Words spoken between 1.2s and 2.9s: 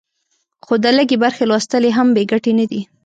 برخې لوستل یې هم بې ګټې نه دي.